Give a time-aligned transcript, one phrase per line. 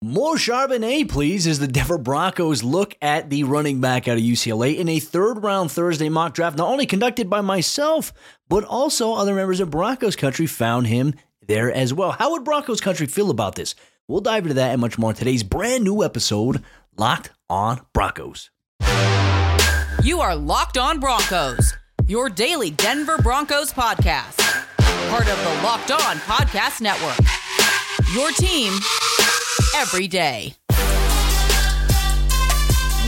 [0.00, 4.76] More Charbonnet, please, as the Denver Broncos look at the running back out of UCLA
[4.76, 8.12] in a third round Thursday mock draft, not only conducted by myself,
[8.48, 11.14] but also other members of Broncos country found him
[11.44, 12.12] there as well.
[12.12, 13.74] How would Broncos country feel about this?
[14.06, 16.62] We'll dive into that and much more in today's brand new episode,
[16.96, 18.50] Locked on Broncos.
[20.04, 21.74] You are Locked on Broncos,
[22.06, 24.38] your daily Denver Broncos podcast,
[25.10, 27.18] part of the Locked on Podcast Network.
[28.14, 28.72] Your team
[29.78, 30.52] every day.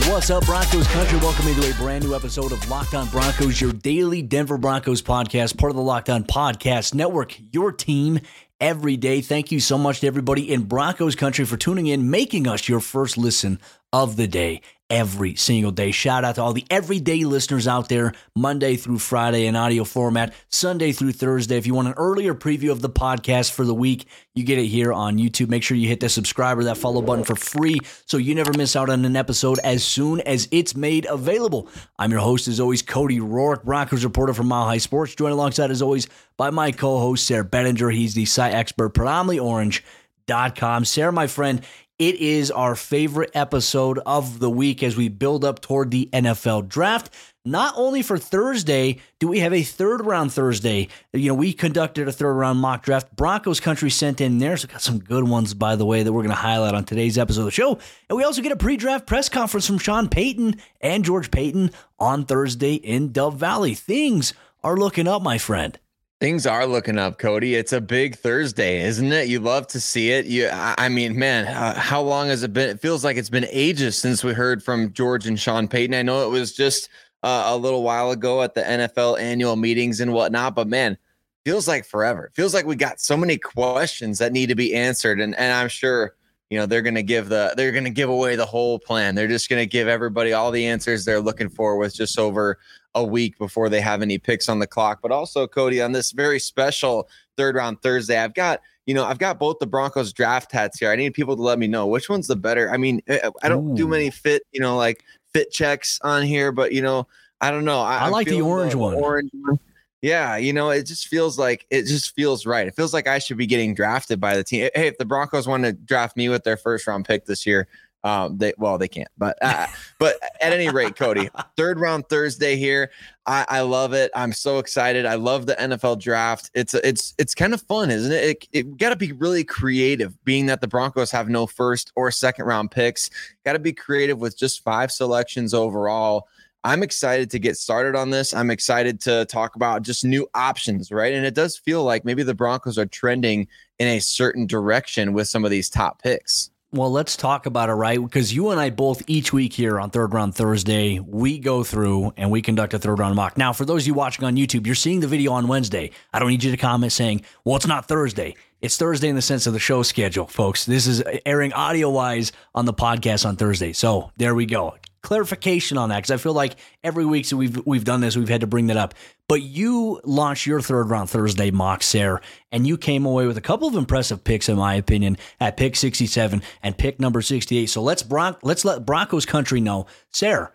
[0.09, 1.19] What's up, Broncos country?
[1.19, 5.59] Welcome into a brand new episode of Locked On Broncos, your daily Denver Broncos podcast,
[5.59, 8.21] part of the Locked On Podcast Network, your team
[8.61, 9.21] every day.
[9.21, 12.81] Thank you so much to everybody in Broncos country for tuning in, making us your
[12.81, 13.59] first listen
[13.93, 15.93] of the day every single day.
[15.93, 20.35] Shout out to all the everyday listeners out there, Monday through Friday in audio format,
[20.49, 21.57] Sunday through Thursday.
[21.57, 24.67] If you want an earlier preview of the podcast for the week, you get it
[24.67, 25.49] here on YouTube.
[25.49, 28.53] Make sure you hit that subscribe or that follow button for free so you never
[28.53, 31.69] miss out on an episode as soon as it's made available.
[31.99, 35.71] I'm your host, as always, Cody Roark, Broncos reporter from Mile High Sports, joined alongside,
[35.71, 37.95] as always, by my co host, Sayre Bedinger.
[37.95, 40.85] He's the site expert, predominantly orange.com.
[40.85, 41.63] Sayre, my friend,
[42.01, 46.67] it is our favorite episode of the week as we build up toward the NFL
[46.67, 47.11] draft.
[47.45, 50.89] Not only for Thursday do we have a third round Thursday.
[51.13, 53.15] You know, we conducted a third round mock draft.
[53.15, 54.57] Broncos country sent in there.
[54.57, 57.19] So got some good ones, by the way, that we're going to highlight on today's
[57.19, 57.79] episode of the show.
[58.09, 61.71] And we also get a pre draft press conference from Sean Payton and George Paton
[61.99, 63.75] on Thursday in Dove Valley.
[63.75, 64.33] Things
[64.65, 65.79] are looking up, my friend.
[66.21, 67.55] Things are looking up, Cody.
[67.55, 69.29] It's a big Thursday, isn't it?
[69.29, 70.27] You love to see it.
[70.27, 72.69] You, I mean, man, how long has it been?
[72.69, 75.95] It feels like it's been ages since we heard from George and Sean Payton.
[75.95, 76.91] I know it was just
[77.23, 80.99] uh, a little while ago at the NFL annual meetings and whatnot, but man,
[81.47, 82.31] feels like forever.
[82.35, 85.69] feels like we got so many questions that need to be answered, and and I'm
[85.69, 86.17] sure
[86.51, 89.15] you know they're to give the they're to give away the whole plan.
[89.15, 92.59] They're just to give everybody all the answers they're looking for with just over
[92.95, 95.01] a week before they have any picks on the clock.
[95.03, 99.19] But also, Cody, on this very special third round Thursday, I've got you know I've
[99.19, 100.91] got both the Broncos draft hats here.
[100.91, 102.71] I need people to let me know which one's the better.
[102.71, 103.77] I mean, eh, I don't Ooh.
[103.77, 107.07] do many fit you know like fit checks on here, but you know
[107.41, 107.81] I don't know.
[107.81, 108.95] I, I like the orange the one.
[108.95, 109.59] Orange one.
[110.03, 112.67] Yeah, you know, it just feels like it just feels right.
[112.67, 114.71] It feels like I should be getting drafted by the team.
[114.75, 117.69] Hey, if the Broncos want to draft me with their first round pick this year,
[118.03, 119.67] um, they well, they can't, but uh,
[119.99, 122.91] but at any rate, Cody, third round Thursday here.
[123.27, 124.11] I, I love it.
[124.15, 125.07] I'm so excited.
[125.07, 126.51] I love the NFL draft.
[126.55, 128.25] It's it's it's kind of fun, isn't it?
[128.25, 132.11] It, it got to be really creative, being that the Broncos have no first or
[132.11, 133.11] second round picks.
[133.45, 136.27] Got to be creative with just five selections overall.
[136.65, 138.35] I'm excited to get started on this.
[138.35, 141.15] I'm excited to talk about just new options, right?
[141.15, 145.27] And it does feel like maybe the Broncos are trending in a certain direction with
[145.27, 146.51] some of these top picks.
[146.73, 148.01] Well, let's talk about it, right?
[148.01, 152.13] Because you and I both each week here on Third Round Thursday, we go through
[152.17, 153.37] and we conduct a third round mock.
[153.37, 155.91] Now, for those of you watching on YouTube, you're seeing the video on Wednesday.
[156.13, 158.37] I don't need you to comment saying, well, it's not Thursday.
[158.61, 160.65] It's Thursday in the sense of the show schedule, folks.
[160.65, 163.73] This is airing audio wise on the podcast on Thursday.
[163.73, 167.65] So there we go clarification on that because I feel like every week so we've
[167.67, 168.95] we've done this, we've had to bring that up.
[169.29, 173.43] But you launched your third round Thursday mock, Sayre, and you came away with a
[173.43, 177.67] couple of impressive picks, in my opinion, at pick 67 and pick number 68.
[177.67, 180.53] So let's Bron- let's let Broncos country know, Sayre,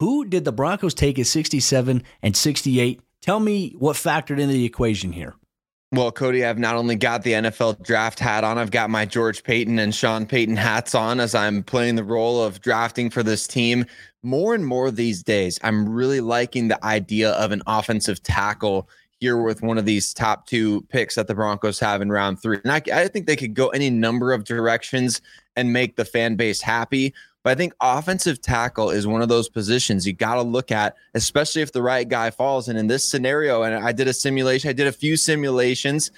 [0.00, 3.00] who did the Broncos take at 67 and 68?
[3.20, 5.34] Tell me what factored into the equation here.
[5.90, 9.42] Well, Cody, I've not only got the NFL draft hat on, I've got my George
[9.42, 13.46] Paton and Sean Payton hats on as I'm playing the role of drafting for this
[13.46, 13.86] team.
[14.22, 18.86] More and more these days, I'm really liking the idea of an offensive tackle
[19.18, 22.58] here with one of these top two picks that the Broncos have in round three.
[22.64, 25.22] And I, I think they could go any number of directions
[25.56, 27.14] and make the fan base happy.
[27.44, 30.96] But I think offensive tackle is one of those positions you got to look at,
[31.14, 32.68] especially if the right guy falls.
[32.68, 36.10] And in this scenario, and I did a simulation, I did a few simulations.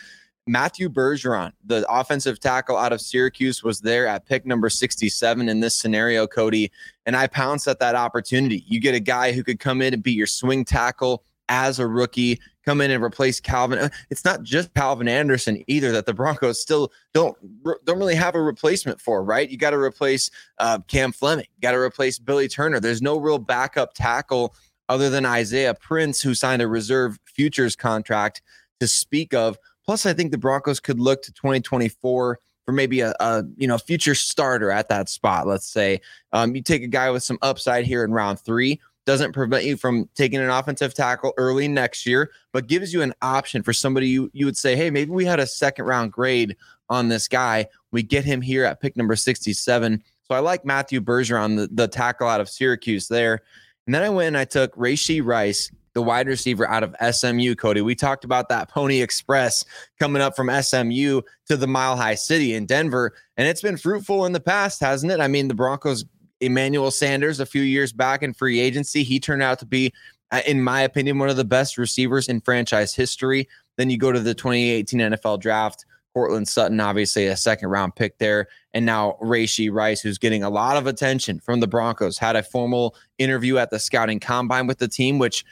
[0.46, 5.60] Matthew Bergeron, the offensive tackle out of Syracuse, was there at pick number 67 in
[5.60, 6.72] this scenario, Cody.
[7.06, 8.64] And I pounced at that opportunity.
[8.66, 11.86] You get a guy who could come in and be your swing tackle as a
[11.86, 12.40] rookie
[12.70, 13.80] come in and replace Calvin.
[13.80, 17.36] Uh, it's not just Calvin Anderson either that the Broncos still don't
[17.84, 19.50] don't really have a replacement for, right?
[19.50, 22.78] You got to replace uh, Cam Fleming, got to replace Billy Turner.
[22.78, 24.54] There's no real backup tackle
[24.88, 28.40] other than Isaiah Prince, who signed a reserve futures contract
[28.78, 29.58] to speak of.
[29.84, 33.78] Plus, I think the Broncos could look to 2024 for maybe a, a you know
[33.78, 35.48] future starter at that spot.
[35.48, 36.00] Let's say
[36.32, 39.76] um, you take a guy with some upside here in round three doesn't prevent you
[39.76, 44.06] from taking an offensive tackle early next year, but gives you an option for somebody
[44.06, 46.56] you, you would say, hey, maybe we had a second round grade
[46.88, 47.66] on this guy.
[47.90, 50.00] We get him here at pick number 67.
[50.22, 53.42] So I like Matthew Bergeron, the, the tackle out of Syracuse there.
[53.86, 57.56] And then I went and I took Rashee Rice, the wide receiver out of SMU,
[57.56, 57.80] Cody.
[57.80, 59.64] We talked about that Pony Express
[59.98, 63.12] coming up from SMU to the Mile High City in Denver.
[63.36, 65.18] And it's been fruitful in the past, hasn't it?
[65.18, 66.04] I mean, the Broncos,
[66.40, 69.92] Emmanuel Sanders, a few years back in free agency, he turned out to be,
[70.30, 73.48] uh, in my opinion, one of the best receivers in franchise history.
[73.76, 75.84] Then you go to the 2018 NFL draft.
[76.12, 78.48] Courtland Sutton, obviously a second round pick there.
[78.74, 82.42] And now Rashee Rice, who's getting a lot of attention from the Broncos, had a
[82.42, 85.44] formal interview at the scouting combine with the team, which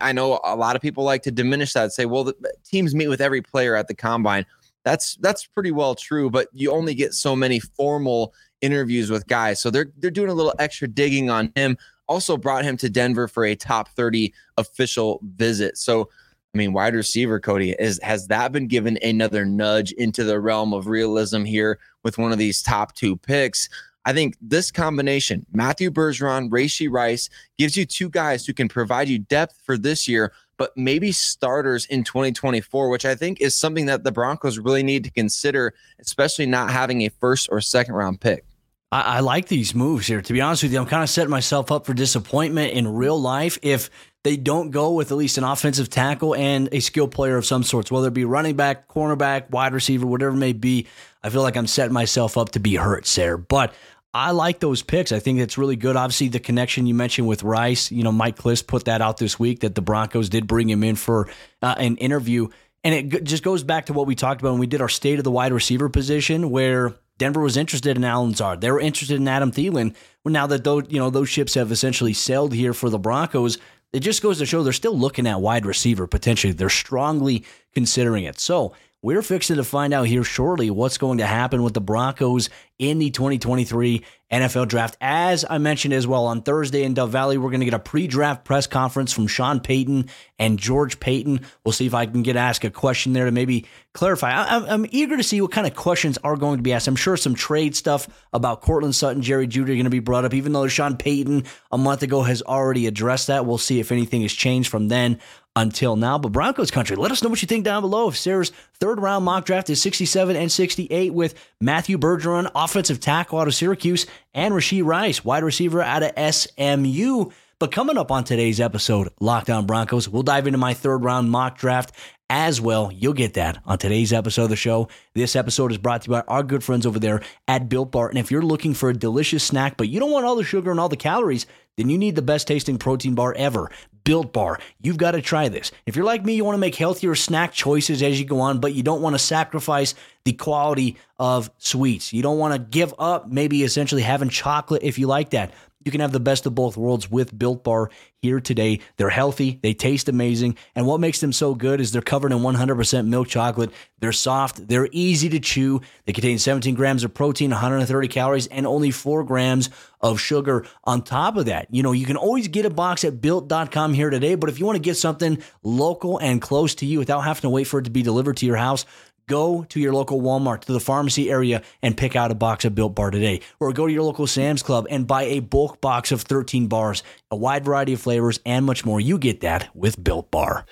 [0.00, 2.34] I know a lot of people like to diminish that, say, well, the
[2.64, 4.46] teams meet with every player at the combine.
[4.84, 9.60] That's that's pretty well true, but you only get so many formal interviews with guys.
[9.60, 11.76] So they're they're doing a little extra digging on him.
[12.06, 15.76] Also brought him to Denver for a top 30 official visit.
[15.76, 16.08] So
[16.54, 20.72] I mean, wide receiver Cody is has that been given another nudge into the realm
[20.72, 23.68] of realism here with one of these top two picks?
[24.04, 27.28] I think this combination, Matthew Bergeron, Rashee Rice,
[27.58, 31.84] gives you two guys who can provide you depth for this year, but maybe starters
[31.86, 36.46] in 2024, which I think is something that the Broncos really need to consider, especially
[36.46, 38.46] not having a first or second round pick.
[38.90, 40.22] I, I like these moves here.
[40.22, 43.20] To be honest with you, I'm kind of setting myself up for disappointment in real
[43.20, 43.90] life if
[44.24, 47.62] they don't go with at least an offensive tackle and a skill player of some
[47.62, 50.86] sorts, whether it be running back, cornerback, wide receiver, whatever it may be.
[51.22, 53.36] I feel like I'm setting myself up to be hurt there.
[53.36, 53.74] But
[54.14, 55.12] I like those picks.
[55.12, 55.94] I think it's really good.
[55.94, 59.38] Obviously, the connection you mentioned with Rice, you know, Mike Klis put that out this
[59.38, 61.28] week that the Broncos did bring him in for
[61.62, 62.48] uh, an interview.
[62.84, 65.18] And it just goes back to what we talked about when we did our state
[65.18, 68.60] of the wide receiver position, where Denver was interested in Allen Lazard.
[68.60, 69.94] They were interested in Adam Thielen.
[70.24, 73.58] Well, now that those you know those ships have essentially sailed here for the Broncos,
[73.92, 76.52] it just goes to show they're still looking at wide receiver potentially.
[76.52, 77.44] They're strongly
[77.74, 78.38] considering it.
[78.38, 82.50] So we're fixing to find out here shortly what's going to happen with the Broncos
[82.80, 84.96] in the 2023 NFL draft.
[85.00, 87.78] As I mentioned as well on Thursday in Dove Valley, we're going to get a
[87.78, 90.08] pre draft press conference from Sean Payton
[90.38, 91.46] and George Paton.
[91.64, 94.32] We'll see if I can get asked a question there to maybe clarify.
[94.32, 96.88] I, am eager to see what kind of questions are going to be asked.
[96.88, 100.24] I'm sure some trade stuff about Courtland Sutton, Jerry Jeudy are going to be brought
[100.24, 103.46] up, even though Sean Payton a month ago has already addressed that.
[103.46, 105.20] We'll see if anything has changed from then
[105.58, 106.18] until now.
[106.18, 108.08] But Broncos country, let us know what you think down below.
[108.08, 113.40] If Sayre's third round mock draft is 67 and 68 with Matthew Bergeron, offensive tackle
[113.40, 117.30] out of Syracuse, and Rashee Rice, wide receiver out of SMU.
[117.58, 121.28] But coming up on today's episode, Locked On Broncos, we'll dive into my third round
[121.28, 121.92] mock draft
[122.30, 122.92] as well.
[122.92, 124.86] You'll get that on today's episode of the show.
[125.14, 128.10] This episode is brought to you by our good friends over there at Built Bar.
[128.10, 130.70] And if you're looking for a delicious snack, but you don't want all the sugar
[130.70, 131.46] and all the calories,
[131.78, 133.70] then you need the best tasting protein bar ever.
[134.02, 134.58] Built Bar.
[134.80, 135.70] You've got to try this.
[135.84, 138.58] If you're like me, you want to make healthier snack choices as you go on,
[138.58, 139.94] but you don't want to sacrifice
[140.24, 142.12] the quality of sweets.
[142.12, 145.52] You don't want to give up maybe essentially having chocolate if you like that.
[145.88, 147.88] You can have the best of both worlds with Built Bar
[148.20, 148.80] here today.
[148.98, 152.40] They're healthy, they taste amazing, and what makes them so good is they're covered in
[152.40, 153.70] 100% milk chocolate.
[154.00, 155.80] They're soft, they're easy to chew.
[156.04, 159.70] They contain 17 grams of protein, 130 calories, and only 4 grams
[160.02, 161.68] of sugar on top of that.
[161.70, 164.66] You know, you can always get a box at built.com here today, but if you
[164.66, 167.84] want to get something local and close to you without having to wait for it
[167.84, 168.84] to be delivered to your house,
[169.28, 172.74] Go to your local Walmart, to the pharmacy area, and pick out a box of
[172.74, 173.42] Built Bar today.
[173.60, 177.02] Or go to your local Sam's Club and buy a bulk box of 13 bars,
[177.30, 179.00] a wide variety of flavors, and much more.
[179.00, 180.64] You get that with Built Bar.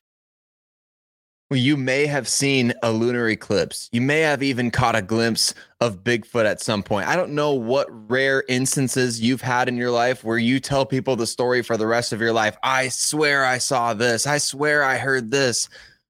[1.50, 3.90] Well, you may have seen a lunar eclipse.
[3.92, 7.06] You may have even caught a glimpse of Bigfoot at some point.
[7.06, 11.14] I don't know what rare instances you've had in your life where you tell people
[11.14, 12.56] the story for the rest of your life.
[12.62, 14.26] I swear I saw this.
[14.26, 15.68] I swear I heard this.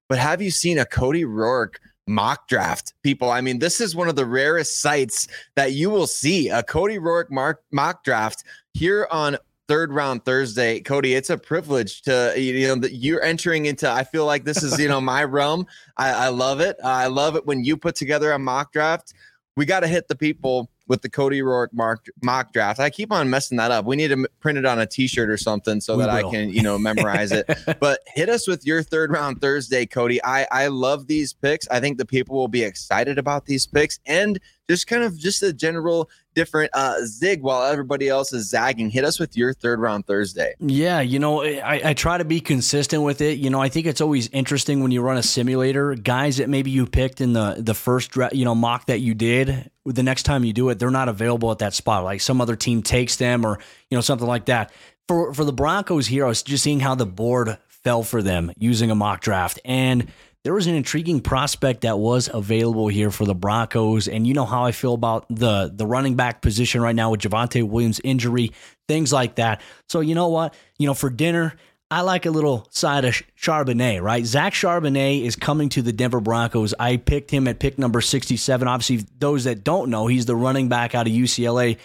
[0.09, 1.75] But have you seen a Cody Roark
[2.06, 3.30] mock draft people.
[3.30, 6.98] I mean, this is one of the rarest sights that you will see a Cody
[6.98, 8.44] Roark mock, mock draft
[8.75, 9.36] here on
[9.68, 10.80] third round Thursday.
[10.80, 14.62] Cody, it's a privilege to, you know, that you're entering into, I feel like this
[14.62, 15.66] is, you know, my realm.
[15.96, 16.76] I, I love it.
[16.84, 19.12] I love it when you put together a mock draft.
[19.56, 22.78] We got to hit the people with the Cody Roark mock, mock draft.
[22.81, 23.85] I keep on messing that up.
[23.85, 26.28] We need to print it on a t-shirt or something so we that will.
[26.28, 27.49] I can, you know, memorize it.
[27.81, 30.23] but hit us with your third round Thursday, Cody.
[30.23, 31.66] I I love these picks.
[31.69, 34.38] I think the people will be excited about these picks and
[34.69, 38.90] just kind of just the general different uh, zig while everybody else is zagging.
[38.90, 40.55] Hit us with your third round Thursday.
[40.61, 43.38] Yeah, you know, I, I, try to be consistent with it.
[43.38, 45.97] You know, I think it's always interesting when you run a simulator.
[45.97, 49.71] Guys that maybe you picked in the the first you know mock that you did,
[49.85, 52.05] the next time you do it, they're not available at that spot.
[52.05, 53.59] Like some other team takes them or
[53.90, 54.71] you know something like that
[55.09, 58.52] for for the Broncos here, I was just seeing how the board fell for them
[58.59, 60.09] using a mock draft, and
[60.47, 64.07] there was an intriguing prospect that was available here for the Broncos.
[64.07, 67.21] And you know how I feel about the the running back position right now with
[67.23, 68.53] Javonte Williams injury,
[68.87, 69.61] things like that.
[69.88, 71.57] So you know what, you know, for dinner.
[71.91, 74.25] I like a little side of Charbonnet, right?
[74.25, 76.75] Zach Charbonnet is coming to the Denver Broncos.
[76.79, 78.69] I picked him at pick number 67.
[78.69, 81.76] Obviously, those that don't know, he's the running back out of UCLA.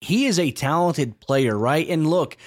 [0.00, 1.86] He is a talented player, right?
[1.88, 2.38] And look,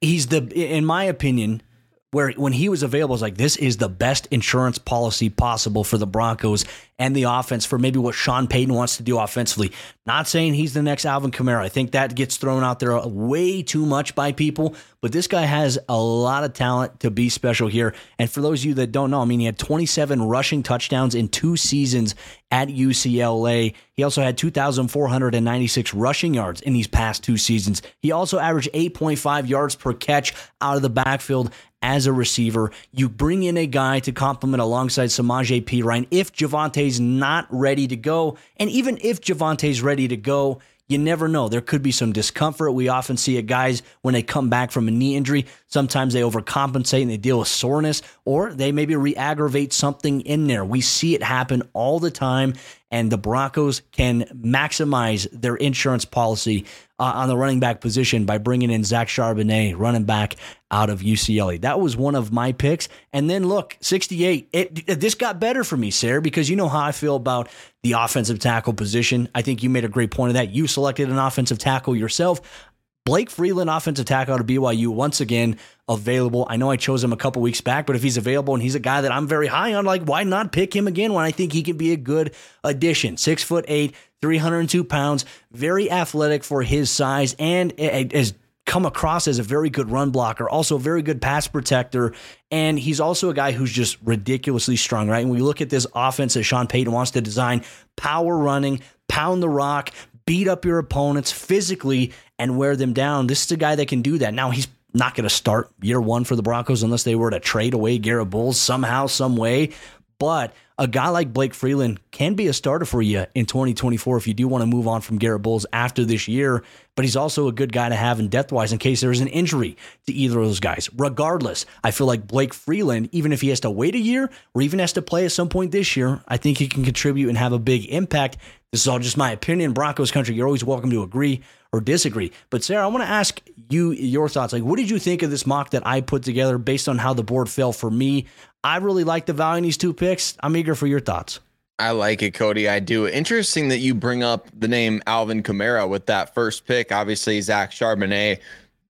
[0.00, 1.62] he's the, in my opinion,
[2.12, 5.96] where when he was available, was like this is the best insurance policy possible for
[5.98, 6.64] the Broncos
[6.98, 9.72] and the offense for maybe what Sean Payton wants to do offensively.
[10.06, 11.60] Not saying he's the next Alvin Kamara.
[11.60, 15.42] I think that gets thrown out there way too much by people, but this guy
[15.42, 17.94] has a lot of talent to be special here.
[18.18, 21.14] And for those of you that don't know, I mean, he had 27 rushing touchdowns
[21.14, 22.14] in two seasons
[22.50, 23.74] at UCLA.
[23.94, 27.82] He also had 2,496 rushing yards in these past two seasons.
[28.00, 32.70] He also averaged 8.5 yards per catch out of the backfield as a receiver.
[32.92, 37.96] You bring in a guy to complement alongside Samaje Perine if Javonte's not ready to
[37.96, 38.38] go.
[38.56, 41.48] And even if Javonte's ready to go, you never know.
[41.48, 42.72] There could be some discomfort.
[42.72, 45.46] We often see it guys when they come back from a knee injury.
[45.66, 50.48] Sometimes they overcompensate and they deal with soreness, or they maybe re aggravate something in
[50.48, 50.64] there.
[50.64, 52.54] We see it happen all the time,
[52.92, 56.66] and the Broncos can maximize their insurance policy
[57.00, 60.36] uh, on the running back position by bringing in Zach Charbonnet, running back
[60.70, 61.60] out of UCLA.
[61.62, 62.88] That was one of my picks.
[63.12, 64.48] And then look, 68.
[64.52, 67.48] It, this got better for me, Sayre, because you know how I feel about
[67.82, 69.28] the offensive tackle position.
[69.34, 70.50] I think you made a great point of that.
[70.50, 72.70] You selected an offensive tackle yourself.
[73.04, 76.46] Blake Freeland, offensive tackle out of BYU, once again available.
[76.48, 78.76] I know I chose him a couple weeks back, but if he's available and he's
[78.76, 81.32] a guy that I'm very high on, like why not pick him again when I
[81.32, 82.32] think he can be a good
[82.62, 83.16] addition?
[83.16, 88.34] Six foot eight, 302 pounds, very athletic for his size, and has
[88.66, 92.14] come across as a very good run blocker, also a very good pass protector.
[92.52, 95.22] And he's also a guy who's just ridiculously strong, right?
[95.22, 97.64] And we look at this offense that Sean Payton wants to design
[97.96, 99.90] power running, pound the rock,
[100.26, 103.26] beat up your opponents physically and wear them down.
[103.26, 104.34] This is a guy that can do that.
[104.34, 107.40] Now he's not going to start year one for the Broncos unless they were to
[107.40, 109.70] trade away Garett Bolles somehow, some way.
[110.18, 110.52] But
[110.82, 114.34] a guy like Blake Freeland can be a starter for you in 2024 if you
[114.34, 116.64] do want to move on from Garett Bolles after this year.
[116.96, 119.28] But he's also a good guy to have in depth wise in case there's an
[119.28, 119.76] injury
[120.08, 120.90] to either of those guys.
[120.96, 124.62] Regardless, I feel like Blake Freeland, even if he has to wait a year or
[124.62, 127.38] even has to play at some point this year, I think he can contribute and
[127.38, 128.38] have a big impact.
[128.72, 129.74] This is all just my opinion.
[129.74, 132.32] Broncos country, you're always welcome to agree or disagree.
[132.50, 134.52] But Sayre, I want to ask you your thoughts.
[134.52, 137.14] Like, what did you think of this mock that I put together based on how
[137.14, 138.26] the board fell for me?
[138.64, 140.36] I really like the value in these two picks.
[140.40, 141.40] I'm eager for your thoughts.
[141.78, 142.68] I like it, Cody.
[142.68, 143.08] I do.
[143.08, 146.92] Interesting that you bring up the name Alvin Kamara with that first pick.
[146.92, 148.38] Obviously, Zach Charbonnet,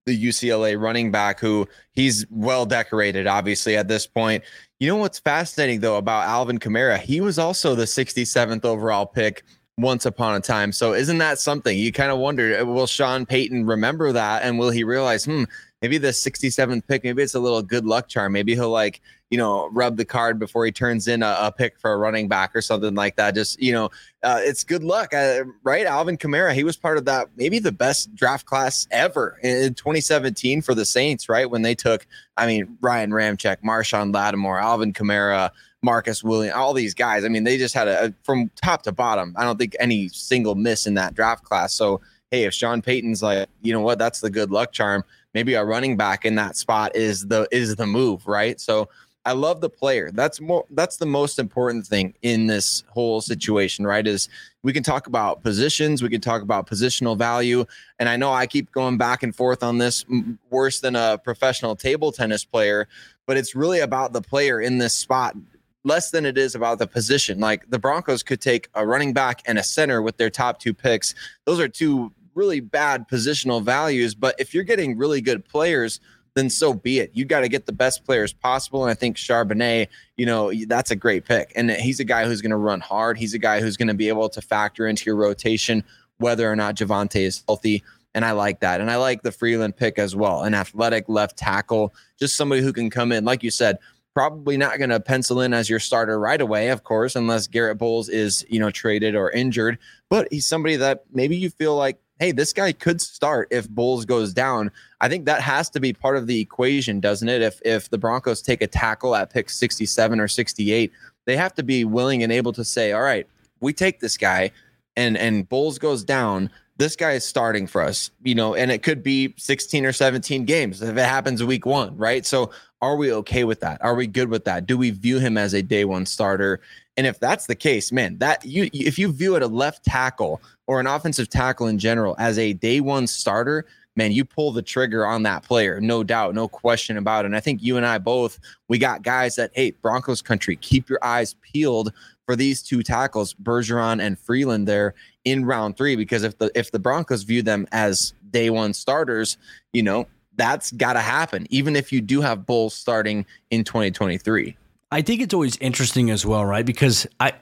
[0.04, 4.44] the UCLA running back, who he's well decorated, obviously, at this point.
[4.78, 6.98] You know what's fascinating, though, about Alvin Kamara?
[6.98, 9.44] He was also the 67th overall pick
[9.78, 10.72] once upon a time.
[10.72, 12.64] So isn't that something you kind of wonder?
[12.66, 15.44] Will Sean Payton remember that, and will he realize, hmm,
[15.82, 18.32] maybe the 67th pick, maybe it's a little good luck charm.
[18.32, 21.78] Maybe he'll like, you know, rub the card before he turns in a, a pick
[21.80, 23.34] for a running back or something like that.
[23.34, 23.90] Just, you know,
[24.22, 25.84] uh, it's good luck, uh, right?
[25.84, 30.62] Alvin Kamara, he was part of that, maybe the best draft class ever in 2017
[30.62, 31.50] for the Saints, right?
[31.50, 35.50] When they took, I mean, Ryan Ramczyk, Marshon Lattimore, Alvin Kamara,
[35.82, 37.24] Marcus Williams, all these guys.
[37.24, 39.34] I mean, they just had a, a, from top to bottom.
[39.36, 41.74] I don't think any single miss in that draft class.
[41.74, 45.04] So, hey, if Sean Payton's like, you know what, that's the good luck charm.
[45.34, 48.60] Maybe a running back in that spot is the is the move, right?
[48.60, 48.88] So,
[49.24, 50.10] I love the player.
[50.10, 54.04] That's more that's the most important thing in this whole situation, right?
[54.06, 54.28] Is
[54.62, 57.64] we can talk about positions, we can talk about positional value,
[58.00, 60.04] and I know I keep going back and forth on this
[60.50, 62.88] worse than a professional table tennis player,
[63.26, 65.36] but it's really about the player in this spot
[65.84, 67.38] less than it is about the position.
[67.38, 70.74] Like the Broncos could take a running back and a center with their top two
[70.74, 71.14] picks.
[71.44, 74.14] Those are two really bad positional values.
[74.14, 76.00] But if you're getting really good players,
[76.34, 77.10] then so be it.
[77.12, 78.82] You got to get the best players possible.
[78.82, 81.52] And I think Charbonnet, you know, that's a great pick.
[81.54, 83.18] And he's a guy who's going to run hard.
[83.18, 85.84] He's a guy who's going to be able to factor into your rotation,
[86.18, 87.82] whether or not Javonte is healthy.
[88.14, 88.80] And I like that.
[88.80, 90.42] And I like the Freeland pick as well.
[90.42, 93.78] An athletic left tackle, just somebody who can come in, like you said,
[94.14, 97.78] probably not going to pencil in as your starter right away, of course, unless Garett
[97.78, 99.78] Bolles is, you know, traded or injured.
[100.10, 104.04] But he's somebody that maybe you feel like, hey, this guy could start if Bolles
[104.04, 104.70] goes down.
[105.00, 107.42] I think that has to be part of the equation, doesn't it?
[107.42, 110.92] If if the Broncos take a tackle at pick 67 or 68,
[111.24, 113.26] they have to be willing and able to say, all right,
[113.58, 114.52] we take this guy
[114.96, 116.48] and and Bolles goes down
[116.78, 120.44] this guy is starting for us, you know, and it could be 16 or 17
[120.44, 122.24] games if it happens week one, right?
[122.24, 122.50] So
[122.80, 123.80] are we okay with that?
[123.84, 124.66] Are we good with that?
[124.66, 126.60] Do we view him as a day one starter?
[126.96, 130.40] And if that's the case, man, that you if you view it a left tackle
[130.72, 134.62] or an offensive tackle in general as a day one starter, man, you pull the
[134.62, 137.26] trigger on that player, no doubt, no question about it.
[137.26, 138.38] And I think you and I both,
[138.68, 141.92] we got guys that, hey, Broncos country, keep your eyes peeled
[142.24, 144.94] for these two tackles, Bergeron and Freeland there
[145.26, 149.36] in round three, because if the if the Broncos view them as day one starters,
[149.74, 154.56] you know, that's gotta happen, even if you do have Bolles starting in 2023.
[154.90, 156.64] I think it's always interesting as well, right?
[156.64, 157.34] Because I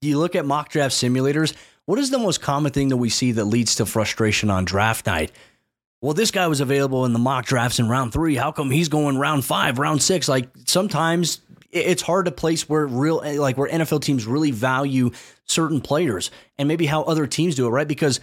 [0.00, 1.54] you look at mock draft simulators,
[1.86, 5.06] what is the most common thing that we see that leads to frustration on draft
[5.06, 5.32] night?
[6.00, 8.34] Well, this guy was available in the mock drafts in round three.
[8.34, 10.28] How come he's going round five, round six?
[10.28, 11.40] Like sometimes
[11.72, 15.10] it's hard to place where real like where NFL teams really value
[15.44, 17.86] certain players and maybe how other teams do it, right?
[17.88, 18.20] Because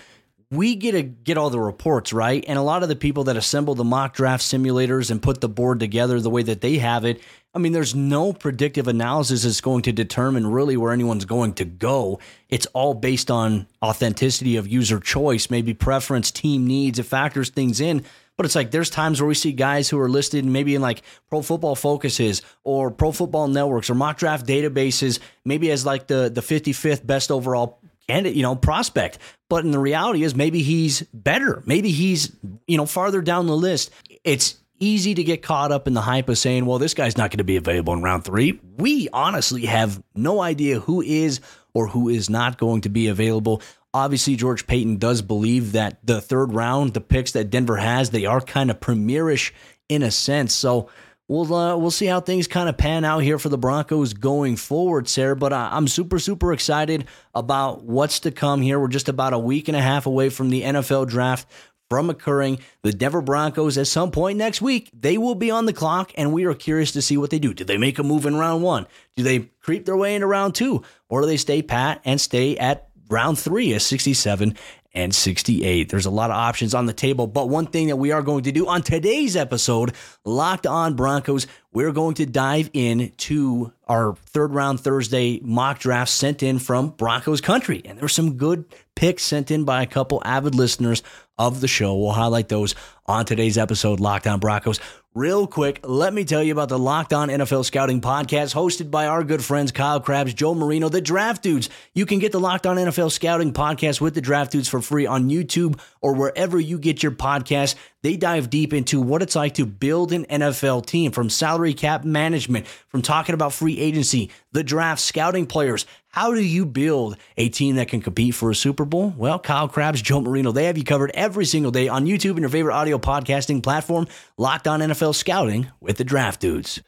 [0.50, 2.44] we get to get all the reports, right?
[2.48, 5.50] And a lot of the people that assemble the mock draft simulators and put the
[5.50, 7.22] board together the way that they have it,
[7.54, 11.66] I mean, there's no predictive analysis that's going to determine really where anyone's going to
[11.66, 12.20] go.
[12.50, 17.00] It's all based on authenticity of user choice, maybe preference, team needs.
[17.00, 18.06] It factors things in.
[18.38, 21.02] But it's like there's times where we see guys who are listed maybe in like
[21.30, 26.30] Pro Football Focuses or Pro Football Networks or mock draft databases, maybe as like the
[26.30, 29.20] the 55th best overall candidate, you know, prospect.
[29.50, 31.64] But in the reality is maybe he's better.
[31.66, 32.36] Maybe he's,
[32.68, 33.92] you know, farther down the list.
[34.24, 37.32] It's easy to get caught up in the hype of saying, well, this guy's not
[37.32, 38.60] going to be available in round three.
[38.78, 41.40] We honestly have no idea who is
[41.74, 43.62] or who is not going to be available.
[43.94, 48.26] Obviously, George Paton does believe that the third round, the picks that Denver has, they
[48.26, 49.52] are kind of premierish
[49.90, 50.54] in a sense.
[50.54, 50.90] So
[51.28, 54.56] we'll uh, we'll see how things kind of pan out here for the Broncos going
[54.56, 55.36] forward, Sayre.
[55.36, 58.80] But I, I'm super super excited about what's to come here.
[58.80, 61.48] We're just about a week and a half away from the NFL draft
[61.90, 62.60] from occurring.
[62.84, 66.34] The Denver Broncos, at some point next week, they will be on the clock, and
[66.34, 67.54] we are curious to see what they do.
[67.54, 68.88] Do they make a move in round one?
[69.16, 70.84] Do they creep their way into round two?
[71.10, 74.56] Or do they stay pat and stay at round three is 67
[74.98, 75.90] and 68.
[75.90, 78.46] There's a lot of options on the table, but one thing that we are going
[78.46, 79.94] to do on today's episode,
[80.26, 86.10] Locked On Broncos, we're going to dive in to our third round Thursday mock draft
[86.10, 87.84] sent in from Broncos country.
[87.86, 91.04] And there's some good picks sent in by a couple avid listeners
[91.38, 91.96] of the show.
[91.96, 92.74] We'll highlight those
[93.06, 94.80] on today's episode, Locked On Broncos.
[95.18, 99.08] Real quick, let me tell you about the Locked On NFL Scouting podcast hosted by
[99.08, 101.72] our good friends Kyle Crabbs, Joe Marino, the Draft Dudes.
[101.96, 105.08] You can get the Locked On NFL Scouting podcast with the Draft Dudes for free
[105.08, 107.74] on YouTube or wherever you get your podcast.
[108.08, 112.06] They dive deep into what it's like to build an NFL team from salary cap
[112.06, 115.86] management, from talking about free agency, the draft, scouting players.
[116.08, 119.14] How do you build a team that can compete for a Super Bowl?
[119.18, 122.40] Well, Kyle Crabbs, Joe Marino, they have you covered every single day on YouTube and
[122.40, 126.82] your favorite audio podcasting platform, Locked On NFL Scouting with the Draft Dudes.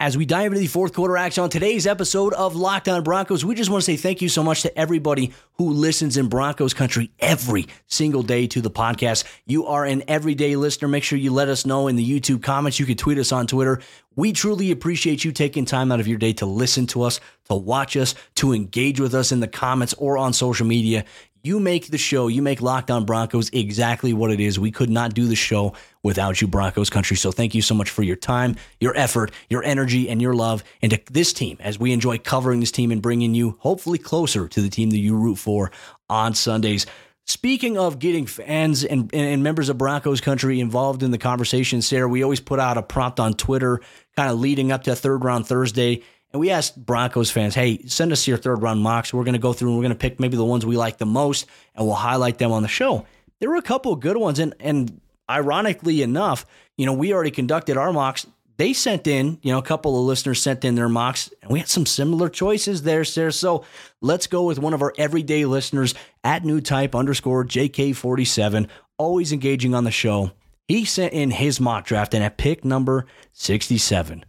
[0.00, 3.44] As we dive into the fourth quarter action on today's episode of Locked On Broncos,
[3.44, 6.72] we just want to say thank you so much to everybody who listens in Broncos
[6.72, 9.24] country every single day to the podcast.
[9.44, 10.86] You are an everyday listener.
[10.86, 12.78] Make sure you let us know in the YouTube comments.
[12.78, 13.80] You can tweet us on Twitter.
[14.14, 17.56] We truly appreciate you taking time out of your day to listen to us, to
[17.56, 21.06] watch us, to engage with us in the comments or on social media.
[21.42, 24.58] You make the show, you make Locked On Broncos exactly what it is.
[24.58, 27.16] We could not do the show without you, Broncos country.
[27.16, 30.64] So thank you so much for your time, your effort, your energy, and your love
[30.80, 34.60] into this team as we enjoy covering this team and bringing you hopefully closer to
[34.60, 35.70] the team that you root for
[36.08, 36.86] on Sundays.
[37.26, 42.08] Speaking of getting fans and, and members of Broncos country involved in the conversation, Sarah,
[42.08, 43.80] we always put out a prompt on Twitter
[44.16, 48.12] kind of leading up to third round Thursday and we asked Broncos fans, hey, send
[48.12, 49.14] us your third round mocks.
[49.14, 50.98] We're going to go through and we're going to pick maybe the ones we like
[50.98, 53.06] the most and we'll highlight them on the show.
[53.40, 54.38] There were a couple of good ones.
[54.38, 56.44] And, and ironically enough,
[56.76, 58.26] you know, we already conducted our mocks.
[58.58, 61.60] They sent in, you know, a couple of listeners sent in their mocks, and we
[61.60, 63.30] had some similar choices there, sir.
[63.30, 63.64] So
[64.00, 69.76] let's go with one of our everyday listeners at new type underscore JK47, always engaging
[69.76, 70.32] on the show.
[70.66, 74.24] He sent in his mock draft and at pick number 67.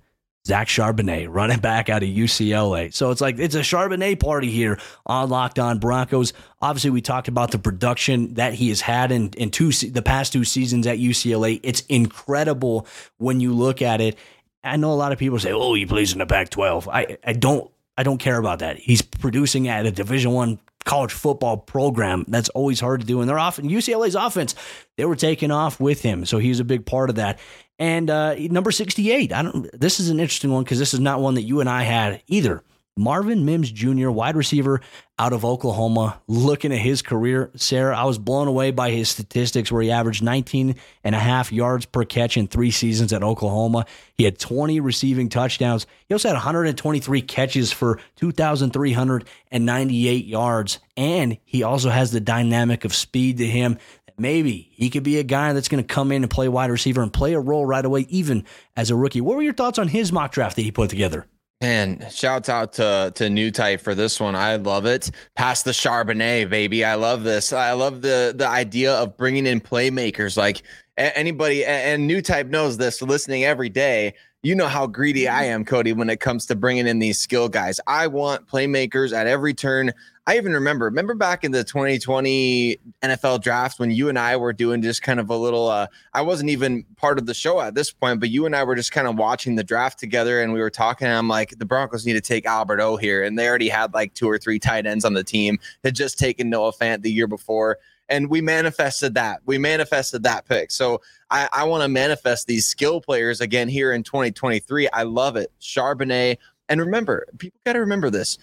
[0.49, 2.91] Zach Charbonnet, running back out of UCLA.
[2.91, 6.33] So it's like it's a Charbonnet party here on Locked On Broncos.
[6.59, 10.33] Obviously, we talked about the production that he has had in, in two the past
[10.33, 11.59] two seasons at UCLA.
[11.61, 14.17] It's incredible when you look at it.
[14.63, 17.33] I know a lot of people say, "Oh, he plays in the Pac-12." I I
[17.33, 18.77] don't I don't care about that.
[18.77, 22.25] He's producing at a Division One college football program.
[22.27, 23.21] That's always hard to do.
[23.21, 24.55] And they're often UCLA's offense,
[24.97, 26.25] they were taking off with him.
[26.25, 27.37] So he's a big part of that.
[27.79, 31.21] And uh, number 68, I don't this is an interesting one because this is not
[31.21, 32.63] one that you and I had either.
[32.99, 34.81] Marvin Mims Jr., wide receiver
[35.17, 36.21] out of Oklahoma.
[36.27, 40.21] Looking at his career, Sayre, I was blown away by his statistics where he averaged
[40.21, 43.85] 19 and a half yards per catch in three seasons at Oklahoma.
[44.15, 45.87] He had 20 receiving touchdowns.
[46.07, 50.79] He also had 123 catches for 2,398 yards.
[50.97, 53.77] And he also has the dynamic of speed to him
[54.19, 57.01] maybe he could be a guy that's going to come in and play wide receiver
[57.01, 59.21] and play a role right away, even as a rookie.
[59.21, 61.25] What were your thoughts on his mock draft that he put together?
[61.61, 64.33] Man, shouts out to to New Type for this one.
[64.33, 65.11] I love it.
[65.35, 66.85] Pass the Charbonnet, baby.
[66.85, 67.51] I love this.
[67.51, 70.37] I love the the idea of bringing in playmakers.
[70.37, 70.63] Like
[70.97, 73.01] anybody, and New Type knows this.
[73.01, 76.87] Listening every day, you know how greedy I am, Cody, when it comes to bringing
[76.87, 77.81] in these skill guys.
[77.87, 79.91] I want playmakers at every turn.
[80.29, 84.53] I even remember, remember back in the 2020 NFL draft when you and I were
[84.53, 87.73] doing just kind of a little, uh, I wasn't even part of the show at
[87.73, 90.53] this point, but you and I were just kind of watching the draft together and
[90.53, 91.07] we were talking.
[91.07, 93.23] And I'm like, the Broncos need to take Albert O here.
[93.23, 96.19] And they already had like two or three tight ends on the team, had just
[96.19, 97.79] taken Noah Fant the year before.
[98.07, 99.39] And we manifested that.
[99.47, 100.69] We manifested that pick.
[100.69, 104.89] So I, I want to manifest these skill players again here in 2023.
[104.89, 105.51] I love it.
[105.59, 106.37] Charbonnet.
[106.67, 108.37] And remember, people got to remember this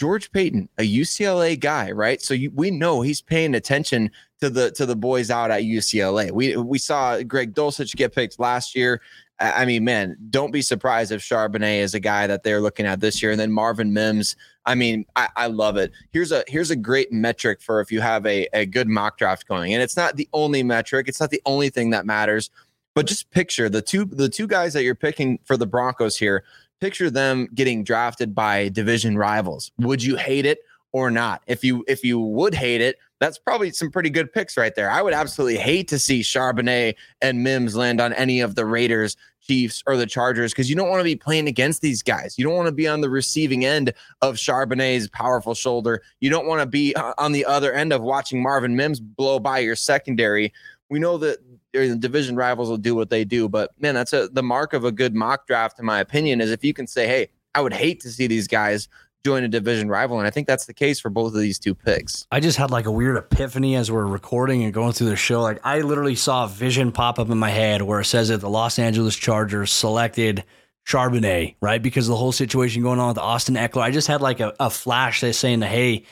[0.00, 2.22] George Paton, a UCLA guy, right?
[2.22, 4.10] So you, we know he's paying attention
[4.40, 6.30] to the to the boys out at UCLA.
[6.30, 9.02] We we saw Greg Dulcich get picked last year.
[9.38, 13.00] I mean, man, don't be surprised if Charbonnet is a guy that they're looking at
[13.00, 13.30] this year.
[13.30, 14.36] And then Marvin Mims.
[14.64, 15.92] I mean, I, I love it.
[16.12, 19.46] Here's a here's a great metric for if you have a, a good mock draft
[19.48, 19.74] going.
[19.74, 22.48] And it's not the only metric, it's not the only thing that matters.
[22.94, 26.42] But just picture the two the two guys that you're picking for the Broncos here
[26.80, 29.70] picture them getting drafted by division rivals.
[29.78, 30.60] Would you hate it
[30.92, 31.42] or not?
[31.46, 34.90] If you if you would hate it, that's probably some pretty good picks right there.
[34.90, 39.16] I would absolutely hate to see Charbonnet and Mims land on any of the Raiders,
[39.42, 42.38] Chiefs, or the Chargers because you don't want to be playing against these guys.
[42.38, 46.02] You don't want to be on the receiving end of Charbonnet's powerful shoulder.
[46.20, 49.38] You don't want to be uh, on the other end of watching Marvin Mims blow
[49.38, 50.52] by your secondary.
[50.88, 51.38] We know that
[51.72, 53.48] division rivals will do what they do.
[53.48, 56.50] But man, that's a the mark of a good mock draft, in my opinion, is
[56.50, 58.88] if you can say, hey, I would hate to see these guys
[59.24, 60.18] join a division rival.
[60.18, 62.26] And I think that's the case for both of these two picks.
[62.30, 65.42] I just had like a weird epiphany as we're recording and going through the show.
[65.42, 68.40] Like I literally saw a vision pop up in my head where it says that
[68.40, 70.44] the Los Angeles Chargers selected
[70.86, 71.82] Charbonnet, right?
[71.82, 73.82] Because of the whole situation going on with Austin Ekeler.
[73.82, 76.04] I just had like a, a flash that's saying, hey,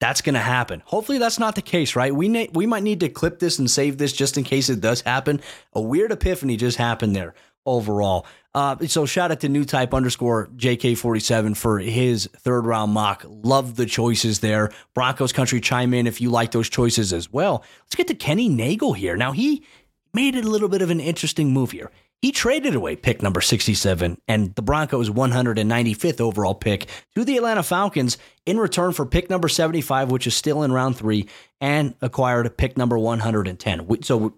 [0.00, 0.82] that's going to happen.
[0.86, 2.14] Hopefully, that's not the case, right?
[2.14, 4.80] We na- we might need to clip this and save this just in case it
[4.80, 5.40] does happen.
[5.74, 7.34] A weird epiphany just happened there
[7.66, 8.26] overall.
[8.54, 13.24] Uh, so shout out to new type underscore JK47 for his third round mock.
[13.28, 14.70] Love the choices there.
[14.94, 17.62] Broncos country chime in if you like those choices as well.
[17.82, 19.16] Let's get to Kenny Nagel here.
[19.16, 19.64] Now he
[20.12, 21.92] made it a little bit of an interesting move here.
[22.22, 27.62] He traded away pick number 67 and the Broncos 195th overall pick to the Atlanta
[27.62, 31.28] Falcons in return for pick number 75, which is still in round three,
[31.62, 34.02] and acquired pick number 110.
[34.02, 34.34] So,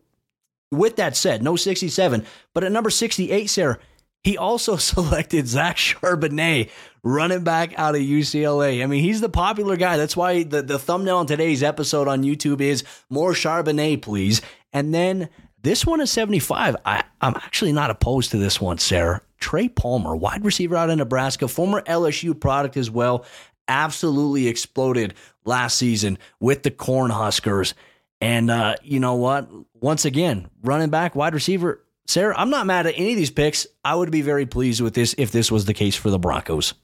[0.71, 3.81] with that said, no 67, but at number 68, Sayre,
[4.23, 6.71] he also selected Zach Charbonnet,
[7.03, 8.83] running back out of UCLA.
[8.83, 9.97] I mean, he's the popular guy.
[9.97, 14.41] That's why the, the thumbnail on today's episode on YouTube is more Charbonnet, please.
[14.73, 15.29] And then
[15.63, 16.77] this one is 75.
[16.85, 19.23] I, I'm actually not opposed to this one, Sayre.
[19.39, 23.25] Trey Palmer, wide receiver out of Nebraska, former LSU product as well,
[23.69, 27.75] absolutely exploded last season with the Cornhuskers.
[28.21, 29.49] And uh, you know what?
[29.75, 33.67] Once again, running back, wide receiver, Sayre, I'm not mad at any of these picks.
[33.85, 36.75] I would be very pleased with this if this was the case for the Broncos.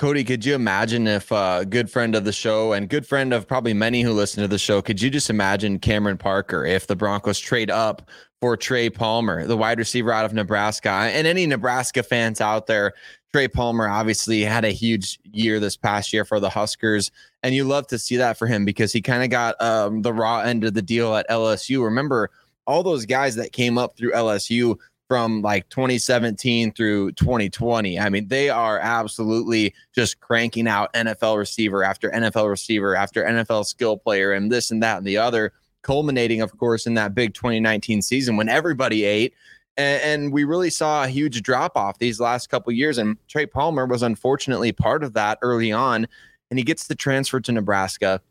[0.00, 3.34] Cody, could you imagine if a uh, good friend of the show and good friend
[3.34, 6.86] of probably many who listen to the show, could you just imagine Cameron Parker if
[6.86, 8.08] the Broncos trade up
[8.40, 10.88] for Trey Palmer, the wide receiver out of Nebraska?
[10.88, 12.94] And any Nebraska fans out there,
[13.34, 17.10] Trey Palmer obviously had a huge year this past year for the Huskers.
[17.42, 20.14] And you love to see that for him because he kind of got um, the
[20.14, 21.84] raw end of the deal at LSU.
[21.84, 22.30] Remember,
[22.66, 24.78] all those guys that came up through LSU
[25.10, 27.98] from like 2017 through 2020.
[27.98, 33.66] I mean, they are absolutely just cranking out NFL receiver after NFL receiver after NFL
[33.66, 37.34] skill player and this and that and the other, culminating, of course, in that big
[37.34, 39.34] 2019 season when everybody ate.
[39.76, 42.96] And, and we really saw a huge drop off these last couple years.
[42.96, 46.06] And Trey Palmer was unfortunately part of that early on.
[46.50, 48.22] And he gets the transfer to Nebraska,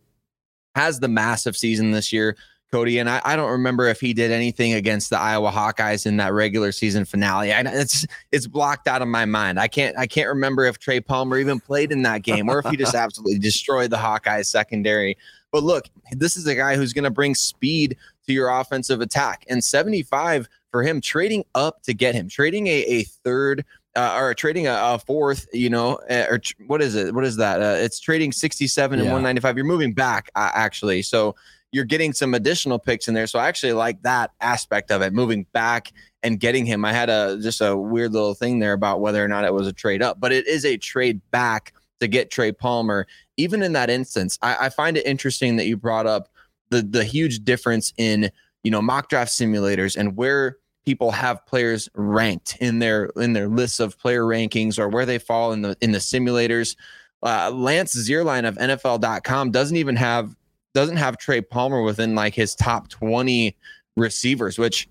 [0.76, 2.38] has the massive season this year,
[2.72, 6.18] Cody, and I, I, don't remember if he did anything against the Iowa Hawkeyes in
[6.18, 7.52] that regular season finale.
[7.52, 9.60] I, it's it's blocked out of my mind.
[9.60, 12.66] I can't I can't remember if Trey Palmer even played in that game or if
[12.66, 15.18] he just absolutely destroyed the Hawkeyes secondary.
[15.52, 19.46] But look, this is a guy who's going to bring speed to your offensive attack,
[19.50, 24.34] and 75 for him trading up to get him, trading a, a third uh, or
[24.34, 27.14] trading a, a, fourth, you know, uh, or tr- what is it?
[27.14, 27.62] What is that?
[27.62, 29.04] Uh, it's trading 67 yeah.
[29.04, 29.58] and 195.
[29.58, 31.02] You're moving back uh, actually.
[31.02, 31.36] So
[31.72, 33.28] you're getting some additional picks in there.
[33.28, 35.92] So I actually like that aspect of it, moving back
[36.24, 36.84] and getting him.
[36.84, 39.68] I had a just a weird little thing there about whether or not it was
[39.68, 43.08] a trade up, but it is a trade back to get Trey Palmer.
[43.38, 46.30] Even in that instance, I, I find it interesting that you brought up
[46.70, 48.32] the the huge difference in
[48.64, 53.48] you know mock draft simulators and where people have players ranked in their in their
[53.48, 56.76] lists of player rankings or where they fall in the in the simulators.
[57.22, 60.36] Uh, Lance Zierlein of NFL.com doesn't even have
[60.74, 63.56] doesn't have Trey Palmer within like his top 20
[63.98, 64.88] receivers, which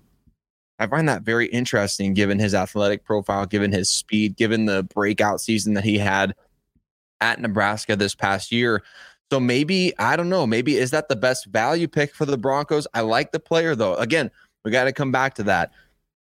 [0.79, 5.41] I find that very interesting given his athletic profile, given his speed, given the breakout
[5.41, 6.35] season that he had
[7.21, 8.81] at Nebraska this past year.
[9.31, 12.87] So maybe, I don't know, maybe is that the best value pick for the Broncos?
[12.93, 13.95] I like the player though.
[13.95, 14.31] Again,
[14.63, 15.71] we got to come back to that.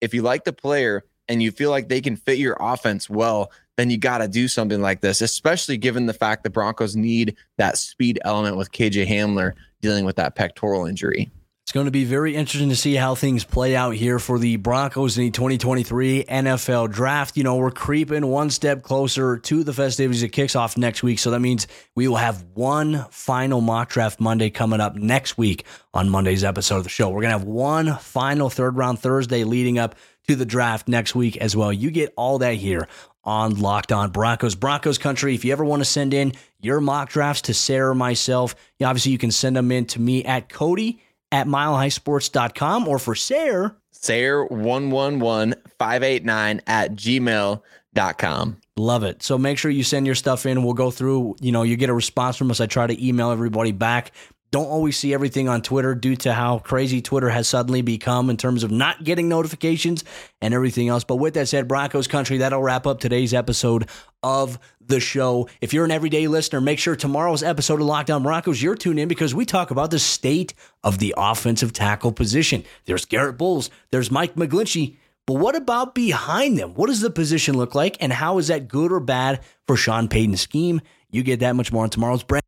[0.01, 3.51] If you like the player and you feel like they can fit your offense well,
[3.77, 7.35] then you got to do something like this, especially given the fact the Broncos need
[7.57, 11.31] that speed element with KJ Hamler dealing with that pectoral injury.
[11.65, 14.57] It's going to be very interesting to see how things play out here for the
[14.57, 17.35] Broncos in the 2023 NFL draft.
[17.35, 20.21] You know, we're creeping one step closer to the festivities.
[20.21, 21.17] that kicks off next week.
[21.17, 25.65] So that means we will have one final mock draft Monday coming up next week
[25.91, 27.09] on Monday's episode of the show.
[27.09, 29.95] We're going to have one final third round Thursday leading up
[30.27, 31.71] to the draft next week as well.
[31.71, 32.88] You get all that here
[33.23, 34.55] on Locked On Broncos.
[34.55, 37.95] Broncos country, if you ever want to send in your mock drafts to Sayre or
[37.95, 43.15] myself, obviously you can send them in to me at Cody at milehighsports.com or for
[43.15, 43.75] Sayre.
[43.93, 48.57] Sarah111589 at gmail.com.
[48.77, 49.23] Love it.
[49.23, 50.63] So make sure you send your stuff in.
[50.63, 52.59] We'll go through, you know, you get a response from us.
[52.59, 54.11] I try to email everybody back
[54.55, 58.37] don't always see everything on Twitter due to how crazy Twitter has suddenly become in
[58.37, 60.05] terms of not getting notifications
[60.39, 61.03] and everything else.
[61.03, 63.89] But with that said, Broncos country, that'll wrap up today's episode
[64.23, 65.49] of the show.
[65.59, 68.97] If you're an everyday listener, make sure tomorrow's episode of Locked On Broncos, you're tuned
[68.97, 70.53] in because we talk about the state
[70.85, 72.63] of the offensive tackle position.
[72.85, 74.95] There's Garett Bolles, there's Mike McGlinchey.
[75.27, 76.75] But what about behind them?
[76.75, 77.97] What does the position look like?
[77.99, 80.79] And how is that good or bad for Sean Payton's scheme?
[81.11, 82.44] You get that much more on tomorrow's brand.